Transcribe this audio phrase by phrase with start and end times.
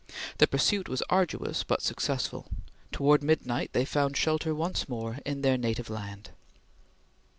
[0.39, 2.47] The pursuit was arduous but successful.
[2.91, 6.31] Towards midnight they found shelter once more in their native land.